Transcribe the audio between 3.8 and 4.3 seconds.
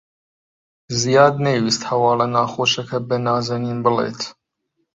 بڵێت.